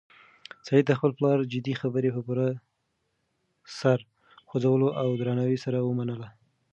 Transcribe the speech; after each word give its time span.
سعید 0.65 0.85
د 0.87 0.91
خپل 0.97 1.11
پلار 1.17 1.37
جدي 1.53 1.73
خبره 1.81 2.09
په 2.15 2.21
پوره 2.27 2.47
سر 3.79 3.99
خوځولو 4.49 4.87
او 5.01 5.07
درناوي 5.19 5.57
سره 5.65 5.77
ومنله. 5.81 6.27